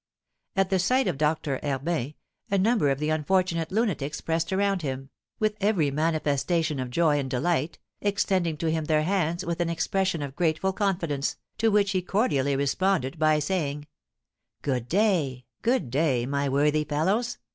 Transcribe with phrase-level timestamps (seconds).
[0.55, 2.15] At the sight of Doctor Herbin
[2.49, 7.29] a number of the unfortunate lunatics pressed around him, with every manifestation of joy and
[7.29, 12.01] delight, extending to him their hands with an expression of grateful confidence, to which he
[12.01, 13.85] cordially responded, by saying:
[14.63, 17.37] "Good day good day, my worthy fellows!